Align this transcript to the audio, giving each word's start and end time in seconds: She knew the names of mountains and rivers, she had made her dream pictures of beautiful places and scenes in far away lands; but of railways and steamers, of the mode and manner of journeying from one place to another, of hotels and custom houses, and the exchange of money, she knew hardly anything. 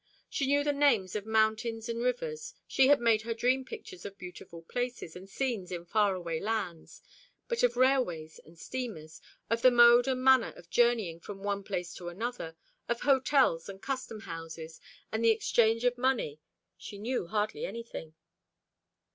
She 0.31 0.47
knew 0.47 0.63
the 0.63 0.73
names 0.73 1.15
of 1.15 1.27
mountains 1.27 1.87
and 1.87 2.01
rivers, 2.01 2.55
she 2.65 2.87
had 2.87 2.99
made 2.99 3.21
her 3.21 3.35
dream 3.35 3.63
pictures 3.63 4.03
of 4.03 4.17
beautiful 4.17 4.63
places 4.63 5.15
and 5.15 5.29
scenes 5.29 5.71
in 5.71 5.85
far 5.85 6.15
away 6.15 6.39
lands; 6.39 7.03
but 7.47 7.61
of 7.61 7.77
railways 7.77 8.39
and 8.39 8.57
steamers, 8.57 9.21
of 9.51 9.61
the 9.61 9.69
mode 9.69 10.07
and 10.07 10.23
manner 10.23 10.53
of 10.57 10.71
journeying 10.71 11.19
from 11.19 11.43
one 11.43 11.61
place 11.63 11.93
to 11.93 12.09
another, 12.09 12.55
of 12.89 13.01
hotels 13.01 13.69
and 13.69 13.83
custom 13.83 14.21
houses, 14.21 14.79
and 15.11 15.23
the 15.23 15.29
exchange 15.29 15.85
of 15.85 15.99
money, 15.99 16.39
she 16.79 16.97
knew 16.97 17.27
hardly 17.27 17.63
anything. 17.63 18.15